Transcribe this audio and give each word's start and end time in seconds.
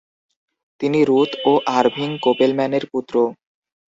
তিনি 0.81 0.99
রূৎ 1.03 1.31
ও 1.45 1.53
আরভিং 1.77 2.09
কোপেলম্যানের 2.23 2.83
পুত্র। 2.91 3.15